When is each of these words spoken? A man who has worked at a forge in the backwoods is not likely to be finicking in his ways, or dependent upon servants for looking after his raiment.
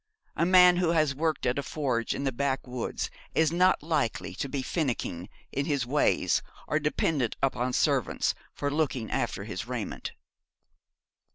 A 0.35 0.47
man 0.47 0.77
who 0.77 0.89
has 0.93 1.13
worked 1.13 1.45
at 1.45 1.59
a 1.59 1.61
forge 1.61 2.15
in 2.15 2.23
the 2.23 2.31
backwoods 2.31 3.11
is 3.35 3.51
not 3.51 3.83
likely 3.83 4.33
to 4.33 4.49
be 4.49 4.63
finicking 4.63 5.29
in 5.51 5.67
his 5.67 5.85
ways, 5.85 6.41
or 6.67 6.79
dependent 6.79 7.35
upon 7.39 7.71
servants 7.71 8.33
for 8.51 8.71
looking 8.71 9.11
after 9.11 9.43
his 9.43 9.67
raiment. 9.67 10.13